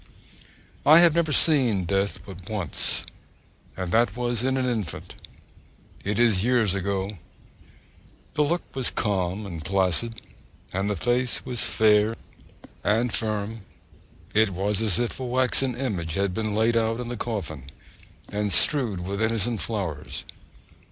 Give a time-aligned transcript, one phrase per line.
[0.83, 3.05] I have never seen death but once,
[3.77, 5.13] and that was in an infant.
[6.03, 7.19] It is years ago.
[8.33, 10.19] The look was calm and placid,
[10.73, 12.15] and the face was fair
[12.83, 13.61] and firm.
[14.33, 17.65] It was as if a waxen image had been laid out in the coffin,
[18.31, 20.25] and strewed with innocent flowers.